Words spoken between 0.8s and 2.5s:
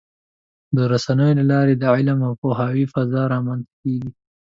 رسنیو له لارې د علم او